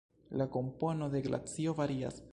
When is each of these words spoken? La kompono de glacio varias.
La 0.39 0.47
kompono 0.55 1.09
de 1.11 1.21
glacio 1.21 1.75
varias. 1.75 2.23